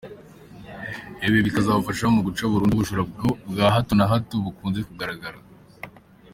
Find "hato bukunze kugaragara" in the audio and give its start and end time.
4.11-5.39